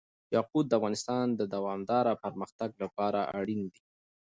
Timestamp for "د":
0.67-0.73, 1.39-1.41